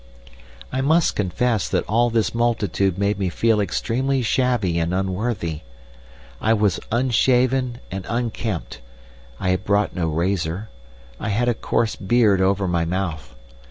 "I 0.71 0.81
must 0.81 1.15
confess 1.15 1.69
that 1.69 1.85
all 1.87 2.09
this 2.09 2.33
multitude 2.33 2.97
made 2.97 3.19
me 3.19 3.29
feel 3.29 3.61
extremely 3.61 4.23
shabby 4.23 4.79
and 4.79 4.95
unworthy. 4.95 5.59
I 6.41 6.53
was 6.55 6.79
unshaven 6.91 7.77
and 7.91 8.07
unkempt; 8.09 8.81
I 9.39 9.49
had 9.49 9.63
brought 9.63 9.93
no 9.93 10.07
razor; 10.07 10.69
I 11.19 11.29
had 11.29 11.47
a 11.49 11.53
coarse 11.53 11.95
beard 11.95 12.41
over 12.41 12.67
my 12.67 12.83
mouth. 12.83 13.35